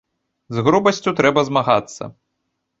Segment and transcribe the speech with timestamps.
[0.57, 2.03] З грубасцю трэба змагацца.